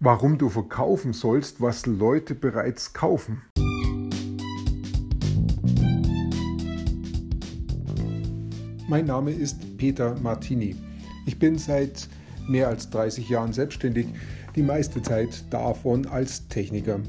Warum 0.00 0.38
du 0.38 0.48
verkaufen 0.48 1.12
sollst, 1.12 1.60
was 1.60 1.84
Leute 1.84 2.36
bereits 2.36 2.92
kaufen. 2.92 3.42
Mein 8.86 9.06
Name 9.06 9.32
ist 9.32 9.76
Peter 9.76 10.14
Martini. 10.20 10.76
Ich 11.26 11.40
bin 11.40 11.58
seit 11.58 12.08
mehr 12.46 12.68
als 12.68 12.90
30 12.90 13.28
Jahren 13.28 13.52
selbstständig, 13.52 14.06
die 14.54 14.62
meiste 14.62 15.02
Zeit 15.02 15.44
davon 15.50 16.06
als 16.06 16.46
Techniker. 16.46 17.00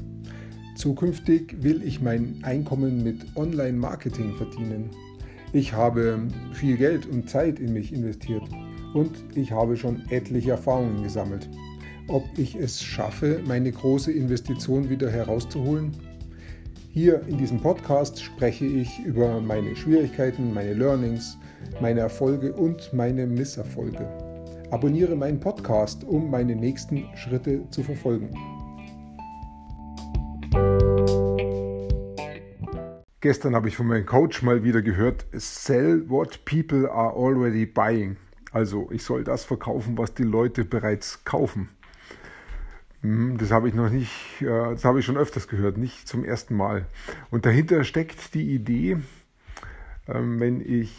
Zukünftig 0.74 1.62
will 1.62 1.84
ich 1.84 2.00
mein 2.00 2.40
Einkommen 2.42 3.04
mit 3.04 3.36
Online-Marketing 3.36 4.34
verdienen. 4.34 4.90
Ich 5.52 5.74
habe 5.74 6.26
viel 6.54 6.76
Geld 6.76 7.06
und 7.06 7.30
Zeit 7.30 7.60
in 7.60 7.72
mich 7.72 7.92
investiert 7.92 8.48
und 8.94 9.12
ich 9.36 9.52
habe 9.52 9.76
schon 9.76 10.02
etliche 10.10 10.50
Erfahrungen 10.50 11.04
gesammelt 11.04 11.48
ob 12.08 12.24
ich 12.36 12.54
es 12.54 12.82
schaffe, 12.82 13.40
meine 13.46 13.70
große 13.70 14.12
Investition 14.12 14.90
wieder 14.90 15.10
herauszuholen? 15.10 15.92
Hier 16.92 17.22
in 17.28 17.38
diesem 17.38 17.60
Podcast 17.60 18.20
spreche 18.22 18.66
ich 18.66 18.98
über 19.04 19.40
meine 19.40 19.76
Schwierigkeiten, 19.76 20.52
meine 20.52 20.74
Learnings, 20.74 21.38
meine 21.80 22.00
Erfolge 22.00 22.52
und 22.52 22.92
meine 22.92 23.26
Misserfolge. 23.26 24.08
Abonniere 24.70 25.14
meinen 25.16 25.40
Podcast, 25.40 26.04
um 26.04 26.30
meine 26.30 26.56
nächsten 26.56 27.04
Schritte 27.16 27.68
zu 27.70 27.82
verfolgen. 27.82 28.30
Gestern 33.20 33.54
habe 33.54 33.68
ich 33.68 33.76
von 33.76 33.86
meinem 33.86 34.06
Coach 34.06 34.42
mal 34.42 34.64
wieder 34.64 34.80
gehört, 34.80 35.26
sell 35.32 36.08
what 36.08 36.44
people 36.44 36.90
are 36.90 37.12
already 37.14 37.66
buying. 37.66 38.16
Also 38.50 38.88
ich 38.90 39.04
soll 39.04 39.24
das 39.24 39.44
verkaufen, 39.44 39.98
was 39.98 40.14
die 40.14 40.24
Leute 40.24 40.64
bereits 40.64 41.24
kaufen. 41.24 41.68
Mhm, 43.02 43.38
das 43.38 43.50
habe 43.50 43.68
ich 43.68 43.74
noch 43.74 43.90
nicht, 43.90 44.42
äh, 44.42 44.44
das 44.46 44.84
habe 44.84 45.00
ich 45.00 45.06
schon 45.06 45.16
öfters 45.16 45.48
gehört, 45.48 45.78
nicht 45.78 46.06
zum 46.06 46.24
ersten 46.24 46.54
Mal. 46.54 46.86
Und 47.30 47.46
dahinter 47.46 47.84
steckt 47.84 48.34
die 48.34 48.54
Idee, 48.54 48.98
ähm, 50.06 50.40
wenn 50.40 50.60
ich 50.60 50.92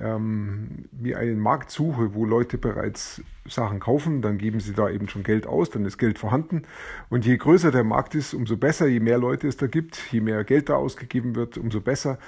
ähm, 0.00 0.84
mir 0.92 1.18
einen 1.18 1.38
Markt 1.38 1.70
suche, 1.70 2.14
wo 2.14 2.24
Leute 2.24 2.58
bereits 2.58 3.22
Sachen 3.48 3.80
kaufen, 3.80 4.22
dann 4.22 4.38
geben 4.38 4.60
sie 4.60 4.74
da 4.74 4.88
eben 4.90 5.08
schon 5.08 5.22
Geld 5.22 5.46
aus, 5.46 5.70
dann 5.70 5.84
ist 5.84 5.98
Geld 5.98 6.18
vorhanden. 6.18 6.62
Und 7.08 7.26
je 7.26 7.36
größer 7.36 7.70
der 7.70 7.84
Markt 7.84 8.14
ist, 8.14 8.34
umso 8.34 8.56
besser, 8.56 8.86
je 8.86 9.00
mehr 9.00 9.18
Leute 9.18 9.48
es 9.48 9.56
da 9.56 9.66
gibt, 9.66 10.12
je 10.12 10.20
mehr 10.20 10.44
Geld 10.44 10.68
da 10.68 10.76
ausgegeben 10.76 11.34
wird, 11.34 11.58
umso 11.58 11.80
besser. 11.80 12.18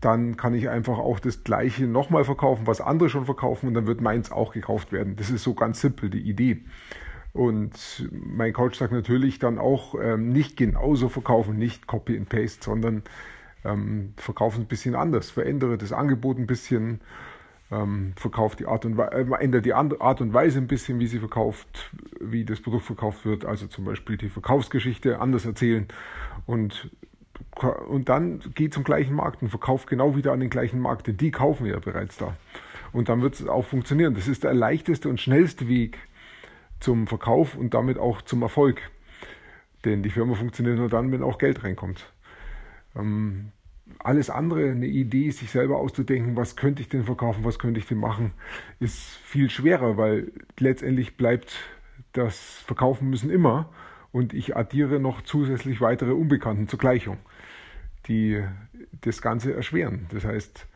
Dann 0.00 0.36
kann 0.36 0.54
ich 0.54 0.68
einfach 0.68 0.98
auch 0.98 1.20
das 1.20 1.44
Gleiche 1.44 1.86
nochmal 1.86 2.24
verkaufen, 2.24 2.66
was 2.66 2.80
andere 2.80 3.08
schon 3.08 3.24
verkaufen, 3.24 3.68
und 3.68 3.74
dann 3.74 3.86
wird 3.86 4.00
meins 4.00 4.32
auch 4.32 4.52
gekauft 4.52 4.92
werden. 4.92 5.16
Das 5.16 5.30
ist 5.30 5.44
so 5.44 5.54
ganz 5.54 5.80
simpel 5.80 6.10
die 6.10 6.28
Idee. 6.28 6.62
Und 7.34 8.08
mein 8.12 8.52
Coach 8.52 8.78
sagt 8.78 8.92
natürlich 8.92 9.40
dann 9.40 9.58
auch, 9.58 9.96
ähm, 10.00 10.28
nicht 10.28 10.56
genauso 10.56 11.08
verkaufen, 11.08 11.58
nicht 11.58 11.88
Copy 11.88 12.16
and 12.16 12.28
Paste, 12.28 12.64
sondern 12.64 13.02
ähm, 13.64 14.14
verkaufen 14.16 14.62
ein 14.62 14.66
bisschen 14.66 14.94
anders, 14.94 15.30
verändere 15.30 15.76
das 15.76 15.92
Angebot 15.92 16.38
ein 16.38 16.46
bisschen, 16.46 17.00
ähm, 17.72 18.12
verkauft 18.14 18.60
die 18.60 18.66
Art 18.66 18.84
und 18.84 18.96
äh, 19.00 19.26
ändert 19.40 19.66
die 19.66 19.74
Art 19.74 20.20
und 20.20 20.32
Weise 20.32 20.58
ein 20.58 20.68
bisschen, 20.68 21.00
wie 21.00 21.08
sie 21.08 21.18
verkauft, 21.18 21.90
wie 22.20 22.44
das 22.44 22.60
Produkt 22.60 22.84
verkauft 22.84 23.26
wird, 23.26 23.44
also 23.44 23.66
zum 23.66 23.84
Beispiel 23.84 24.16
die 24.16 24.28
Verkaufsgeschichte 24.28 25.18
anders 25.18 25.44
erzählen 25.44 25.88
und 26.46 26.90
und 27.88 28.08
dann 28.08 28.40
geht 28.54 28.74
zum 28.74 28.84
gleichen 28.84 29.14
Markt 29.14 29.42
und 29.42 29.48
verkauft 29.48 29.88
genau 29.88 30.16
wieder 30.16 30.32
an 30.32 30.40
den 30.40 30.50
gleichen 30.50 30.80
Markt, 30.80 31.06
denn 31.06 31.16
die 31.16 31.30
kaufen 31.30 31.66
ja 31.66 31.78
bereits 31.78 32.16
da. 32.16 32.36
Und 32.92 33.08
dann 33.08 33.22
wird 33.22 33.34
es 33.34 33.46
auch 33.46 33.64
funktionieren. 33.64 34.14
Das 34.14 34.28
ist 34.28 34.44
der 34.44 34.54
leichteste 34.54 35.08
und 35.08 35.20
schnellste 35.20 35.66
Weg, 35.68 35.98
zum 36.84 37.06
Verkauf 37.06 37.56
und 37.56 37.72
damit 37.72 37.98
auch 37.98 38.20
zum 38.20 38.42
Erfolg. 38.42 38.82
Denn 39.86 40.02
die 40.02 40.10
Firma 40.10 40.34
funktioniert 40.34 40.76
nur 40.76 40.90
dann, 40.90 41.10
wenn 41.12 41.22
auch 41.22 41.38
Geld 41.38 41.64
reinkommt. 41.64 42.12
Ähm, 42.94 43.52
alles 43.98 44.28
andere, 44.28 44.70
eine 44.70 44.86
Idee, 44.86 45.30
sich 45.30 45.50
selber 45.50 45.78
auszudenken, 45.78 46.36
was 46.36 46.56
könnte 46.56 46.82
ich 46.82 46.90
denn 46.90 47.04
verkaufen, 47.04 47.42
was 47.42 47.58
könnte 47.58 47.80
ich 47.80 47.86
denn 47.86 47.98
machen, 47.98 48.32
ist 48.80 49.00
viel 49.00 49.48
schwerer, 49.48 49.96
weil 49.96 50.30
letztendlich 50.58 51.16
bleibt 51.16 51.56
das 52.12 52.38
Verkaufen 52.66 53.08
müssen 53.08 53.30
immer 53.30 53.72
und 54.12 54.34
ich 54.34 54.54
addiere 54.54 55.00
noch 55.00 55.22
zusätzlich 55.22 55.80
weitere 55.80 56.12
Unbekannten 56.12 56.68
zur 56.68 56.78
Gleichung, 56.78 57.16
die 58.08 58.42
das 59.00 59.22
Ganze 59.22 59.54
erschweren. 59.54 60.06
Das 60.10 60.24
heißt, 60.24 60.66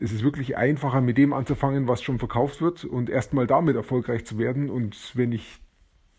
es 0.00 0.12
ist 0.12 0.24
wirklich 0.24 0.56
einfacher, 0.56 1.00
mit 1.00 1.18
dem 1.18 1.32
anzufangen, 1.32 1.86
was 1.86 2.02
schon 2.02 2.18
verkauft 2.18 2.60
wird 2.60 2.84
und 2.84 3.08
erstmal 3.08 3.46
damit 3.46 3.76
erfolgreich 3.76 4.24
zu 4.26 4.38
werden. 4.38 4.68
Und 4.70 5.12
wenn 5.14 5.32
ich, 5.32 5.60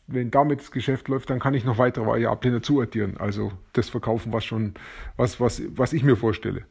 wenn 0.07 0.31
damit 0.31 0.61
das 0.61 0.71
Geschäft 0.71 1.07
läuft, 1.07 1.29
dann 1.29 1.39
kann 1.39 1.53
ich 1.53 1.65
noch 1.65 1.77
weitere 1.77 2.05
Variablen 2.05 2.53
dazu 2.53 2.81
addieren. 2.81 3.17
Also 3.17 3.51
das 3.73 3.89
verkaufen, 3.89 4.31
was 4.31 4.45
schon, 4.45 4.75
was, 5.17 5.39
was, 5.39 5.61
was 5.75 5.93
ich 5.93 6.03
mir 6.03 6.15
vorstelle. 6.15 6.65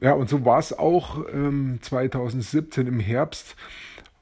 Ja, 0.00 0.12
und 0.12 0.28
so 0.28 0.44
war 0.44 0.58
es 0.58 0.72
auch 0.72 1.24
ähm, 1.32 1.78
2017 1.82 2.86
im 2.86 3.00
Herbst, 3.00 3.56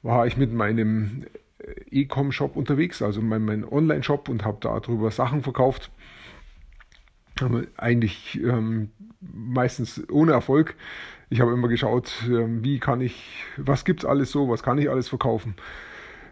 war 0.01 0.25
ich 0.25 0.37
mit 0.37 0.53
meinem 0.53 1.25
äh, 1.59 2.01
E-Com-Shop 2.01 2.55
unterwegs, 2.55 3.01
also 3.01 3.21
mein, 3.21 3.43
mein 3.43 3.63
Online-Shop 3.63 4.29
und 4.29 4.43
habe 4.43 4.57
darüber 4.61 5.11
Sachen 5.11 5.43
verkauft. 5.43 5.91
Eigentlich 7.77 8.39
ähm, 8.43 8.91
meistens 9.19 10.01
ohne 10.09 10.31
Erfolg 10.31 10.75
ich 11.29 11.41
habe 11.41 11.51
immer 11.51 11.67
geschaut, 11.67 12.11
ähm, 12.27 12.63
wie 12.63 12.79
kann 12.79 13.01
ich, 13.01 13.43
was 13.57 13.83
gibt's 13.83 14.05
alles 14.05 14.31
so, 14.31 14.47
was 14.49 14.63
kann 14.63 14.77
ich 14.77 14.89
alles 14.89 15.09
verkaufen. 15.09 15.55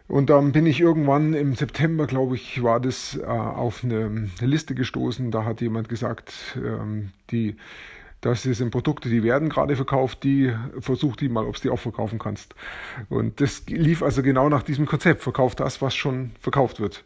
Und 0.08 0.30
dann 0.30 0.52
bin 0.52 0.68
ich 0.68 0.80
irgendwann 0.80 1.34
im 1.34 1.56
September, 1.56 2.06
glaube 2.06 2.36
ich, 2.36 2.62
war 2.64 2.80
das 2.80 3.18
äh, 3.18 3.26
auf 3.26 3.84
eine 3.84 4.30
Liste 4.40 4.76
gestoßen. 4.76 5.32
Da 5.32 5.44
hat 5.44 5.62
jemand 5.62 5.90
gesagt, 5.90 6.34
ähm, 6.56 7.10
die, 7.32 7.58
das 8.22 8.44
sind 8.44 8.70
Produkte, 8.70 9.10
die 9.10 9.24
werden 9.24 9.50
gerade 9.50 9.76
verkauft, 9.76 10.24
die 10.24 10.54
versuch 10.80 11.16
die 11.16 11.28
mal, 11.28 11.46
ob 11.46 11.56
du 11.56 11.62
die 11.64 11.70
auch 11.72 11.80
verkaufen 11.80 12.20
kannst. 12.20 12.56
Und 13.10 13.42
das 13.42 13.66
lief 13.68 14.04
also 14.04 14.22
genau 14.22 14.48
nach 14.48 14.64
diesem 14.64 14.86
Konzept. 14.86 15.24
Verkauf 15.24 15.56
das, 15.56 15.82
was 15.82 15.96
schon 15.96 16.32
verkauft 16.40 16.80
wird. 16.80 17.04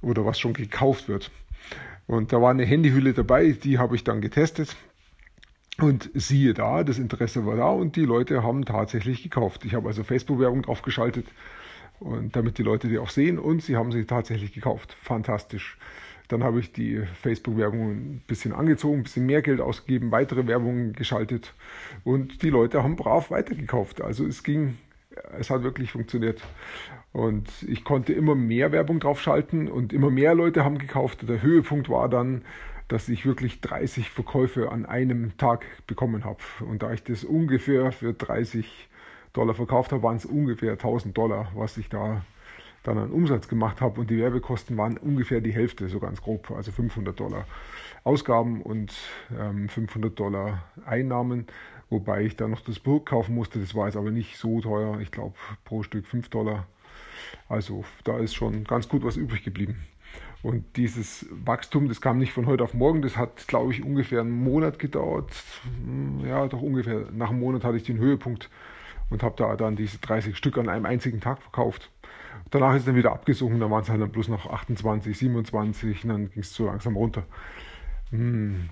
Oder 0.00 0.24
was 0.24 0.38
schon 0.38 0.52
gekauft 0.52 1.08
wird. 1.08 1.30
Und 2.06 2.32
da 2.32 2.40
war 2.42 2.50
eine 2.50 2.64
Handyhülle 2.64 3.12
dabei, 3.12 3.52
die 3.52 3.78
habe 3.78 3.96
ich 3.96 4.04
dann 4.04 4.20
getestet. 4.20 4.76
Und 5.78 6.10
siehe 6.14 6.52
da, 6.52 6.84
das 6.84 6.98
Interesse 6.98 7.46
war 7.46 7.56
da 7.56 7.70
und 7.70 7.96
die 7.96 8.04
Leute 8.04 8.42
haben 8.42 8.64
tatsächlich 8.64 9.22
gekauft. 9.22 9.64
Ich 9.64 9.74
habe 9.74 9.88
also 9.88 10.04
Facebook-Werbung 10.04 10.62
draufgeschaltet, 10.62 11.26
und 12.02 12.34
damit 12.36 12.58
die 12.58 12.62
Leute 12.62 12.88
die 12.88 12.98
auch 12.98 13.10
sehen 13.10 13.38
und 13.38 13.62
sie 13.62 13.76
haben 13.76 13.92
sie 13.92 14.04
tatsächlich 14.04 14.52
gekauft. 14.52 14.96
Fantastisch. 15.00 15.78
Dann 16.28 16.44
habe 16.44 16.60
ich 16.60 16.72
die 16.72 17.02
Facebook-Werbung 17.20 17.90
ein 17.90 18.22
bisschen 18.26 18.52
angezogen, 18.52 19.00
ein 19.00 19.02
bisschen 19.02 19.26
mehr 19.26 19.42
Geld 19.42 19.60
ausgegeben, 19.60 20.10
weitere 20.10 20.46
Werbungen 20.46 20.94
geschaltet 20.94 21.54
und 22.04 22.42
die 22.42 22.50
Leute 22.50 22.82
haben 22.82 22.96
brav 22.96 23.30
weitergekauft. 23.30 24.00
Also 24.00 24.26
es 24.26 24.42
ging, 24.42 24.78
es 25.38 25.50
hat 25.50 25.62
wirklich 25.62 25.92
funktioniert. 25.92 26.42
Und 27.12 27.48
ich 27.62 27.84
konnte 27.84 28.12
immer 28.12 28.34
mehr 28.34 28.72
Werbung 28.72 29.00
draufschalten 29.00 29.68
und 29.68 29.92
immer 29.92 30.10
mehr 30.10 30.34
Leute 30.34 30.64
haben 30.64 30.78
gekauft. 30.78 31.28
Der 31.28 31.42
Höhepunkt 31.42 31.88
war 31.88 32.08
dann, 32.08 32.42
dass 32.88 33.08
ich 33.08 33.26
wirklich 33.26 33.60
30 33.60 34.10
Verkäufe 34.10 34.70
an 34.70 34.86
einem 34.86 35.36
Tag 35.36 35.64
bekommen 35.86 36.24
habe. 36.24 36.40
Und 36.60 36.82
da 36.82 36.92
ich 36.92 37.02
das 37.04 37.24
ungefähr 37.24 37.92
für 37.92 38.12
30 38.12 38.88
Dollar 39.32 39.54
verkauft 39.54 39.92
habe, 39.92 40.02
waren 40.02 40.16
es 40.16 40.26
ungefähr 40.26 40.72
1000 40.72 41.16
Dollar, 41.16 41.50
was 41.54 41.76
ich 41.76 41.88
da 41.88 42.22
dann 42.82 42.98
an 42.98 43.10
Umsatz 43.10 43.48
gemacht 43.48 43.80
habe. 43.80 44.00
Und 44.00 44.10
die 44.10 44.18
Werbekosten 44.18 44.76
waren 44.76 44.98
ungefähr 44.98 45.40
die 45.40 45.52
Hälfte, 45.52 45.88
so 45.88 46.00
ganz 46.00 46.20
grob, 46.20 46.50
also 46.50 46.72
500 46.72 47.18
Dollar 47.18 47.46
Ausgaben 48.04 48.62
und 48.62 48.92
ähm, 49.38 49.68
500 49.68 50.18
Dollar 50.18 50.64
Einnahmen. 50.84 51.46
Wobei 51.92 52.22
ich 52.22 52.36
dann 52.36 52.52
noch 52.52 52.62
das 52.62 52.78
Burg 52.78 53.04
kaufen 53.04 53.34
musste. 53.34 53.58
Das 53.58 53.74
war 53.74 53.84
jetzt 53.84 53.98
aber 53.98 54.10
nicht 54.10 54.38
so 54.38 54.62
teuer. 54.62 54.98
Ich 55.00 55.10
glaube 55.10 55.34
pro 55.66 55.82
Stück 55.82 56.06
5 56.06 56.30
Dollar. 56.30 56.66
Also 57.50 57.84
da 58.04 58.18
ist 58.18 58.34
schon 58.34 58.64
ganz 58.64 58.88
gut 58.88 59.04
was 59.04 59.16
übrig 59.16 59.44
geblieben. 59.44 59.76
Und 60.42 60.64
dieses 60.76 61.26
Wachstum, 61.30 61.88
das 61.88 62.00
kam 62.00 62.16
nicht 62.16 62.32
von 62.32 62.46
heute 62.46 62.64
auf 62.64 62.72
morgen, 62.72 63.02
das 63.02 63.18
hat, 63.18 63.46
glaube 63.46 63.72
ich, 63.72 63.84
ungefähr 63.84 64.22
einen 64.22 64.30
Monat 64.30 64.78
gedauert. 64.78 65.34
Hm, 65.84 66.26
ja, 66.26 66.48
doch 66.48 66.62
ungefähr. 66.62 67.08
Nach 67.12 67.28
einem 67.28 67.40
Monat 67.40 67.62
hatte 67.62 67.76
ich 67.76 67.84
den 67.84 67.98
Höhepunkt 67.98 68.48
und 69.10 69.22
habe 69.22 69.34
da 69.36 69.54
dann 69.56 69.76
diese 69.76 69.98
30 69.98 70.34
Stück 70.34 70.56
an 70.56 70.70
einem 70.70 70.86
einzigen 70.86 71.20
Tag 71.20 71.42
verkauft. 71.42 71.90
Danach 72.50 72.72
ist 72.72 72.80
es 72.80 72.86
dann 72.86 72.96
wieder 72.96 73.12
abgesunken, 73.12 73.60
da 73.60 73.70
waren 73.70 73.82
es 73.82 73.90
halt 73.90 74.00
dann 74.00 74.10
bloß 74.10 74.28
noch 74.28 74.46
28, 74.46 75.18
27 75.18 76.04
und 76.04 76.08
dann 76.08 76.30
ging 76.30 76.42
es 76.42 76.54
so 76.54 76.64
langsam 76.64 76.96
runter. 76.96 77.24
Hm. 78.10 78.70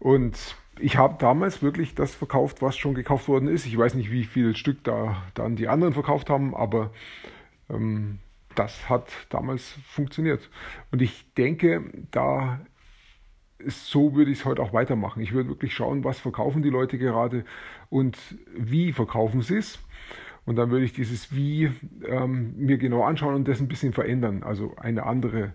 Und 0.00 0.56
ich 0.80 0.96
habe 0.96 1.16
damals 1.18 1.62
wirklich 1.62 1.94
das 1.94 2.14
verkauft, 2.14 2.62
was 2.62 2.76
schon 2.76 2.94
gekauft 2.94 3.28
worden 3.28 3.48
ist. 3.48 3.66
Ich 3.66 3.76
weiß 3.76 3.94
nicht, 3.94 4.10
wie 4.10 4.24
viel 4.24 4.56
Stück 4.56 4.82
da 4.84 5.22
dann 5.34 5.56
die 5.56 5.68
anderen 5.68 5.94
verkauft 5.94 6.30
haben, 6.30 6.54
aber 6.54 6.90
ähm, 7.70 8.18
das 8.54 8.88
hat 8.88 9.10
damals 9.28 9.76
funktioniert. 9.86 10.50
Und 10.90 11.02
ich 11.02 11.32
denke, 11.34 11.84
da 12.10 12.60
so 13.66 14.14
würde 14.14 14.30
ich 14.30 14.38
es 14.38 14.44
heute 14.44 14.62
auch 14.62 14.72
weitermachen. 14.72 15.20
Ich 15.20 15.32
würde 15.32 15.48
wirklich 15.48 15.74
schauen, 15.74 16.04
was 16.04 16.20
verkaufen 16.20 16.62
die 16.62 16.70
Leute 16.70 16.96
gerade 16.96 17.44
und 17.90 18.16
wie 18.56 18.92
verkaufen 18.92 19.42
sie 19.42 19.56
es. 19.56 19.80
Und 20.44 20.56
dann 20.56 20.70
würde 20.70 20.84
ich 20.84 20.92
dieses 20.92 21.34
Wie 21.34 21.70
ähm, 22.06 22.54
mir 22.56 22.78
genau 22.78 23.02
anschauen 23.02 23.34
und 23.34 23.48
das 23.48 23.60
ein 23.60 23.68
bisschen 23.68 23.92
verändern. 23.92 24.42
Also 24.44 24.74
eine 24.76 25.04
andere 25.04 25.52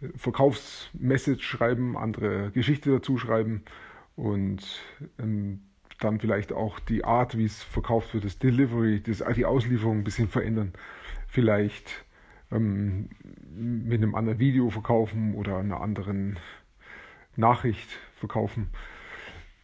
äh, 0.00 0.08
Verkaufsmessage 0.16 1.42
schreiben, 1.42 1.96
andere 1.96 2.50
Geschichte 2.52 2.90
dazu 2.90 3.16
schreiben 3.18 3.64
und 4.16 4.82
ähm, 5.18 5.62
dann 6.00 6.20
vielleicht 6.20 6.52
auch 6.52 6.78
die 6.80 7.04
Art, 7.04 7.36
wie 7.36 7.44
es 7.44 7.62
verkauft 7.62 8.14
wird, 8.14 8.24
das 8.24 8.38
Delivery, 8.38 9.00
das, 9.00 9.22
die 9.36 9.44
Auslieferung 9.44 9.98
ein 9.98 10.04
bisschen 10.04 10.28
verändern. 10.28 10.72
Vielleicht 11.28 12.04
ähm, 12.50 13.08
mit 13.54 14.02
einem 14.02 14.14
anderen 14.14 14.38
Video 14.38 14.70
verkaufen 14.70 15.34
oder 15.34 15.58
einer 15.58 15.80
anderen 15.80 16.38
Nachricht 17.36 17.88
verkaufen. 18.16 18.68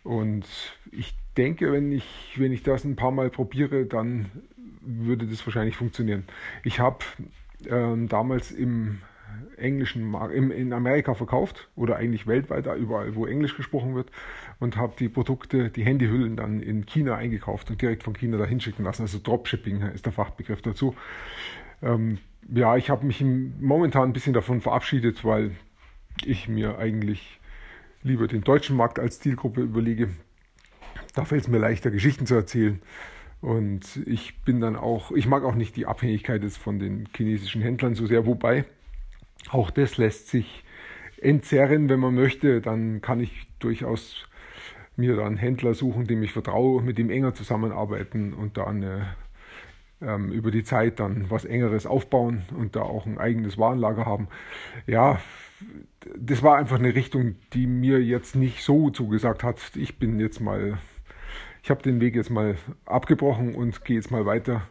Und 0.03 0.47
ich 0.91 1.15
denke, 1.37 1.73
wenn 1.73 1.93
ich, 1.93 2.35
wenn 2.37 2.53
ich 2.53 2.63
das 2.63 2.85
ein 2.85 2.97
paar 2.97 3.11
Mal 3.11 3.31
probiere, 3.31 3.87
dann 3.87 4.31
würde 4.81 5.27
das 5.27 5.45
wahrscheinlich 5.47 5.77
funktionieren. 5.77 6.25
Ich 6.65 6.81
habe 6.81 7.05
ähm, 7.69 8.09
damals 8.09 8.51
im 8.51 9.03
englischen 9.57 10.05
Markt, 10.05 10.35
in 10.35 10.73
Amerika 10.73 11.15
verkauft 11.15 11.69
oder 11.77 11.97
eigentlich 11.97 12.27
weltweit, 12.27 12.67
überall, 12.79 13.15
wo 13.15 13.27
Englisch 13.27 13.57
gesprochen 13.57 13.95
wird 13.95 14.11
und 14.59 14.77
habe 14.77 14.95
die 14.99 15.09
Produkte, 15.09 15.71
die 15.71 15.85
Handyhüllen 15.85 16.37
dann 16.37 16.61
in 16.61 16.87
China 16.87 17.17
eingekauft 17.17 17.71
und 17.71 17.81
direkt 17.81 18.03
von 18.03 18.15
China 18.15 18.39
dahin 18.39 18.61
schicken 18.61 18.85
lassen. 18.85 19.03
Also 19.03 19.19
Dropshipping 19.23 19.83
ist 19.83 20.07
der 20.07 20.13
Fachbegriff 20.13 20.63
dazu. 20.63 20.95
Ähm, 21.83 22.19
ja, 22.53 22.77
ich 22.77 22.91
habe 22.91 23.07
mich 23.07 23.23
momentan 23.23 24.11
ein 24.11 24.13
bisschen 24.13 24.33
davon 24.33 24.61
verabschiedet, 24.61 25.25
weil 25.25 25.53
ich 26.25 26.49
mir 26.49 26.79
eigentlich 26.79 27.41
lieber 28.03 28.27
den 28.27 28.43
deutschen 28.43 28.77
Markt 28.77 28.99
als 28.99 29.21
Zielgruppe 29.21 29.61
überlege. 29.61 30.09
Da 31.15 31.25
fällt 31.25 31.43
es 31.43 31.49
mir 31.49 31.59
leichter, 31.59 31.91
Geschichten 31.91 32.27
zu 32.27 32.35
erzählen. 32.35 32.81
Und 33.41 34.01
ich 34.07 34.43
bin 34.43 34.61
dann 34.61 34.77
auch, 34.77 35.13
ich 35.13 35.27
mag 35.27 35.45
auch 35.45 35.55
nicht 35.55 35.77
die 35.77 35.87
Abhängigkeit 35.87 36.43
jetzt 36.43 36.59
von 36.59 36.79
den 36.79 37.09
chinesischen 37.17 37.63
Händlern 37.63 37.95
so 37.95 38.07
sehr, 38.07 38.27
wobei 38.27 38.65
auch 39.51 39.71
das 39.71 39.97
lässt 39.97 40.29
sich 40.29 40.65
entzerren, 41.21 41.89
wenn 41.89 42.01
man 42.01 42.15
möchte. 42.15 42.61
Dann 42.61 43.01
kann 43.01 43.21
ich 43.21 43.47
durchaus 43.59 44.27
mir 44.97 45.17
dann 45.17 45.37
Händler 45.37 45.75
suchen, 45.75 46.07
dem 46.07 46.23
ich 46.23 46.33
vertraue, 46.33 46.83
mit 46.83 46.99
dem 46.99 47.11
enger 47.11 47.35
zusammenarbeiten 47.35 48.35
und 48.35 48.57
da 48.57 48.67
eine, 48.67 49.15
ähm, 50.01 50.31
über 50.31 50.51
die 50.51 50.65
Zeit 50.65 51.01
dann 51.01 51.31
was 51.31 51.45
Engeres 51.45 51.87
aufbauen 51.87 52.43
und 52.57 52.77
da 52.77 52.83
auch 52.83 53.07
ein 53.07 53.19
eigenes 53.19 53.59
Warenlager 53.59 54.07
haben. 54.07 54.29
Ja, 54.87 55.21
das 56.17 56.43
war 56.43 56.57
einfach 56.57 56.79
eine 56.79 56.95
Richtung, 56.95 57.37
die 57.53 57.67
mir 57.67 58.03
jetzt 58.03 58.35
nicht 58.35 58.63
so 58.63 58.91
zugesagt 58.91 59.43
hat. 59.43 59.59
Ich 59.75 59.99
bin 59.99 60.19
jetzt 60.21 60.41
mal, 60.41 60.79
ich 61.63 61.71
habe 61.71 61.83
den 61.83 62.01
Weg 62.01 62.15
jetzt 62.15 62.31
mal 62.31 62.57
abgebrochen 62.85 63.55
und 63.55 63.85
gehe 63.85 63.97
jetzt 63.97 64.11
mal 64.11 64.27
weiter 64.27 64.63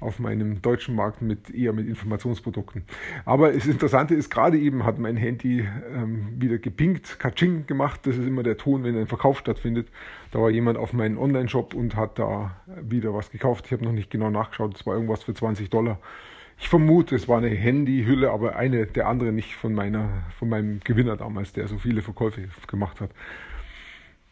auf 0.00 0.18
meinem 0.18 0.60
deutschen 0.62 0.94
Markt 0.94 1.22
mit 1.22 1.50
eher 1.50 1.72
mit 1.72 1.88
Informationsprodukten. 1.88 2.84
Aber 3.24 3.52
das 3.52 3.66
Interessante 3.66 4.14
ist, 4.14 4.30
gerade 4.30 4.58
eben 4.58 4.84
hat 4.84 4.98
mein 4.98 5.16
Handy 5.16 5.66
ähm, 5.94 6.28
wieder 6.38 6.58
gepinkt, 6.58 7.18
Kaching 7.18 7.66
gemacht. 7.66 8.00
Das 8.04 8.16
ist 8.16 8.26
immer 8.26 8.42
der 8.42 8.56
Ton, 8.56 8.84
wenn 8.84 8.96
ein 8.96 9.06
Verkauf 9.06 9.38
stattfindet. 9.38 9.88
Da 10.32 10.40
war 10.40 10.50
jemand 10.50 10.78
auf 10.78 10.92
meinem 10.92 11.18
Online-Shop 11.18 11.74
und 11.74 11.96
hat 11.96 12.18
da 12.18 12.56
wieder 12.66 13.14
was 13.14 13.30
gekauft. 13.30 13.66
Ich 13.66 13.72
habe 13.72 13.84
noch 13.84 13.92
nicht 13.92 14.10
genau 14.10 14.30
nachgeschaut. 14.30 14.74
Es 14.74 14.86
war 14.86 14.94
irgendwas 14.94 15.22
für 15.22 15.34
20 15.34 15.70
Dollar. 15.70 15.98
Ich 16.58 16.68
vermute, 16.68 17.14
es 17.14 17.28
war 17.28 17.38
eine 17.38 17.48
Handyhülle, 17.48 18.30
aber 18.30 18.56
eine 18.56 18.86
der 18.86 19.08
anderen 19.08 19.34
nicht 19.34 19.54
von 19.54 19.74
meiner, 19.74 20.08
von 20.38 20.48
meinem 20.48 20.80
Gewinner 20.80 21.16
damals, 21.16 21.52
der 21.52 21.68
so 21.68 21.78
viele 21.78 22.00
Verkäufe 22.02 22.48
gemacht 22.66 23.00
hat. 23.00 23.10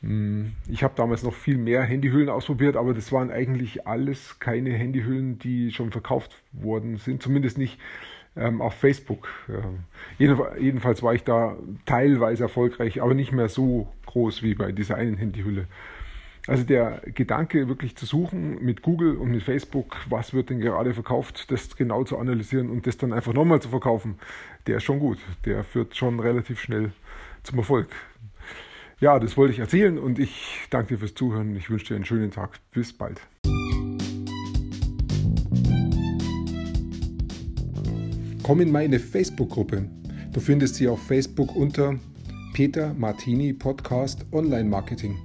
Hm, 0.05 0.53
ich 0.69 0.85
habe 0.85 0.93
damals 0.97 1.23
noch 1.23 1.33
viel 1.33 1.57
mehr 1.57 1.83
Handyhüllen 1.83 2.29
ausprobiert, 2.29 2.77
aber 2.77 2.93
das 2.93 3.11
waren 3.11 3.31
eigentlich 3.31 3.87
alles 3.87 4.39
keine 4.39 4.71
Handyhüllen, 4.71 5.39
die 5.39 5.73
schon 5.73 5.91
verkauft 5.93 6.43
worden 6.53 6.99
sind, 6.99 7.23
zumindest 7.23 7.57
nicht 7.57 7.79
ähm, 8.37 8.61
auf 8.61 8.75
Facebook. 8.75 9.29
Ja. 9.49 10.35
Jedenfalls 10.59 11.03
war 11.03 11.15
ich 11.15 11.25
da 11.25 11.57
teilweise 11.87 12.43
erfolgreich, 12.43 13.01
aber 13.01 13.15
nicht 13.15 13.33
mehr 13.33 13.49
so 13.49 13.89
groß 14.05 14.43
wie 14.43 14.55
bei 14.55 14.73
dieser 14.73 14.97
einen 14.97 15.17
Handyhülle. 15.17 15.67
Also 16.47 16.63
der 16.65 17.01
Gedanke, 17.15 17.69
wirklich 17.69 17.97
zu 17.97 18.05
suchen 18.05 18.63
mit 18.63 18.83
Google 18.83 19.17
und 19.17 19.31
mit 19.31 19.43
Facebook, 19.43 19.97
was 20.11 20.35
wird 20.35 20.51
denn 20.51 20.61
gerade 20.61 20.93
verkauft, 20.93 21.51
das 21.51 21.75
genau 21.75 22.05
zu 22.05 22.19
analysieren 22.19 22.69
und 22.69 22.87
das 22.87 22.99
dann 22.99 23.15
einfach 23.15 23.33
nochmal 23.33 23.63
zu 23.63 23.71
verkaufen, 23.71 24.19
der 24.67 24.77
ist 24.77 24.83
schon 24.83 24.99
gut. 24.99 25.19
Der 25.47 25.65
führt 25.65 25.97
schon 25.97 26.21
relativ 26.21 26.61
schnell 26.61 26.93
zum 27.43 27.59
Erfolg. 27.59 27.89
Ja, 29.05 29.19
das 29.19 29.37
wollte 29.37 29.53
ich 29.53 29.59
erzählen 29.59 29.99
und 29.99 30.19
ich 30.19 30.67
danke 30.71 30.95
dir 30.95 30.99
fürs 30.99 31.15
Zuhören. 31.15 31.55
Ich 31.57 31.69
wünsche 31.69 31.89
dir 31.89 31.97
einen 31.97 32.07
schönen 32.07 32.31
Tag. 32.31 32.59
Bis 32.71 32.91
bald. 32.91 33.21
Komm 38.43 38.63
in 38.63 38.73
meine 38.73 38.99
Facebook-Gruppe. 38.99 39.91
Du 40.33 40.41
findest 40.41 40.77
sie 40.77 40.89
auf 40.89 41.07
Facebook 41.07 41.55
unter 41.55 41.97
Peter 42.55 42.95
Martini 42.95 43.53
Podcast 43.53 44.25
Online 44.33 44.71
Marketing. 44.71 45.19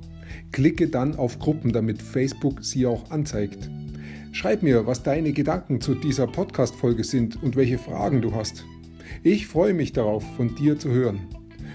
Klicke 0.51 0.89
dann 0.89 1.15
auf 1.15 1.39
Gruppen, 1.39 1.71
damit 1.71 2.01
Facebook 2.01 2.61
sie 2.61 2.85
auch 2.85 3.09
anzeigt. 3.11 3.69
Schreib 4.33 4.61
mir, 4.61 4.87
was 4.87 5.03
deine 5.03 5.31
Gedanken 5.31 5.79
zu 5.79 5.95
dieser 5.95 6.27
Podcast-Folge 6.27 7.05
sind 7.05 7.41
und 7.41 7.55
welche 7.55 7.77
Fragen 7.77 8.21
du 8.21 8.35
hast. 8.35 8.65
Ich 9.23 9.47
freue 9.47 9.73
mich 9.73 9.93
darauf, 9.93 10.25
von 10.35 10.53
dir 10.55 10.77
zu 10.77 10.89
hören. 10.89 11.38